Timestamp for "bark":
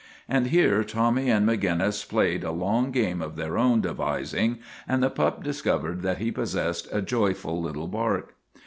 7.87-8.33